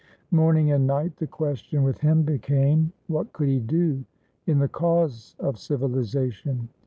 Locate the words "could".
3.33-3.47